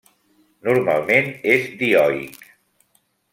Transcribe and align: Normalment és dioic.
Normalment 0.67 1.29
és 1.57 1.67
dioic. 1.83 2.49